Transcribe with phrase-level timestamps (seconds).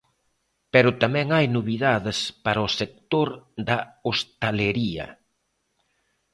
[0.73, 3.27] Pero tamén hai novidades para o sector
[3.67, 5.05] da hostalería.